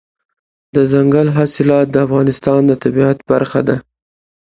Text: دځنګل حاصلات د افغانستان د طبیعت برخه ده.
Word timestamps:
دځنګل 0.75 1.27
حاصلات 1.37 1.87
د 1.91 1.95
افغانستان 2.05 2.59
د 2.67 2.71
طبیعت 2.83 3.17
برخه 3.31 3.61
ده. 3.67 3.77